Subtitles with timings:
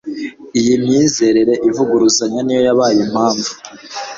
[0.59, 3.51] iyi myizerere ivuguruzanya ni yo yabaye impamvu